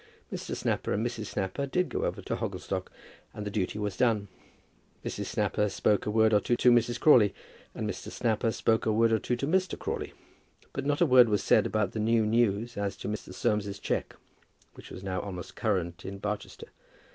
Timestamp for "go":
1.89-2.05